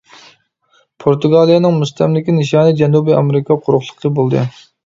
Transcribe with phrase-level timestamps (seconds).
[1.03, 4.49] پورتۇگالىيەنىڭ مۇستەملىكە نىشانى جەنۇبىي ئامېرىكا قۇرۇقلۇقى بولدى.